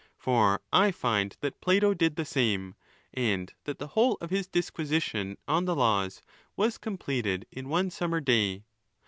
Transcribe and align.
For 0.17 0.63
I 0.73 0.91
find 0.91 1.37
that 1.41 1.61
Plato 1.61 1.93
did 1.93 2.15
the 2.15 2.25
same, 2.25 2.73
and 3.13 3.53
that 3.65 3.77
the 3.77 3.89
whole 3.89 4.17
of 4.19 4.31
his 4.31 4.47
disquisition 4.47 5.37
on 5.47 5.65
the 5.65 5.75
laws 5.75 6.23
was 6.55 6.79
completed 6.79 7.45
in 7.51 7.69
one 7.69 7.91
summer 7.91 8.19
day. 8.19 8.63